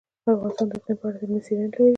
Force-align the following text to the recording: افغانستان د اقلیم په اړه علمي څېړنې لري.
افغانستان 0.35 0.67
د 0.71 0.71
اقلیم 0.77 0.97
په 0.99 1.05
اړه 1.07 1.17
علمي 1.21 1.39
څېړنې 1.45 1.67
لري. 1.71 1.89